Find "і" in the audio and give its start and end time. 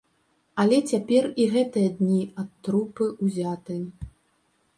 1.43-1.45